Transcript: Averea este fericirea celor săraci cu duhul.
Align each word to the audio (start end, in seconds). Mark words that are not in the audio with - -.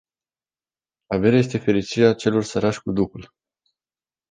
Averea 1.09 1.37
este 1.39 1.57
fericirea 1.59 2.13
celor 2.13 2.43
săraci 2.43 2.77
cu 2.79 2.91
duhul. 2.91 3.33